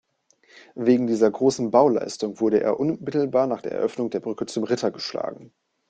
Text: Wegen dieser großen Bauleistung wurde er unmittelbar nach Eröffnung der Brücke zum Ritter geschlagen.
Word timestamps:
Wegen 0.73 1.05
dieser 1.05 1.29
großen 1.29 1.69
Bauleistung 1.69 2.39
wurde 2.39 2.59
er 2.59 2.79
unmittelbar 2.79 3.45
nach 3.45 3.63
Eröffnung 3.63 4.09
der 4.09 4.19
Brücke 4.19 4.47
zum 4.47 4.63
Ritter 4.63 4.89
geschlagen. 4.89 5.53